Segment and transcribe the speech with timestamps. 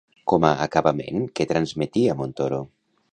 [0.31, 2.59] Com a acabament, què transmetia Montoro?